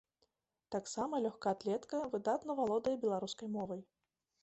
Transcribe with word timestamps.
Таксама 0.75 1.19
лёгкаатлетка 1.27 2.01
выдатна 2.17 2.51
валодае 2.63 2.97
беларускай 3.07 3.47
мовай. 3.61 3.81